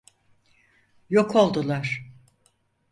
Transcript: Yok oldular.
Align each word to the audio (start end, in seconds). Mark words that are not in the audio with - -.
Yok 1.09 1.35
oldular. 1.35 2.03